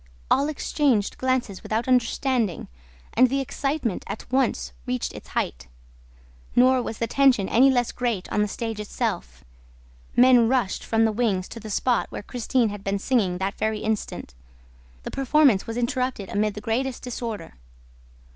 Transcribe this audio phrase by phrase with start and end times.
[0.31, 2.67] All exchanged glances without understanding,
[3.13, 5.67] and the excitement at once reached its height.
[6.55, 9.43] Nor was the tension any less great on the stage itself.
[10.15, 13.81] Men rushed from the wings to the spot where Christine had been singing that very
[13.81, 14.33] instant.
[15.03, 17.53] The performance was interrupted amid the greatest disorder.